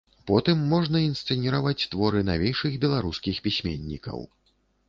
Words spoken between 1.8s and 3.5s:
творы навейшых беларускіх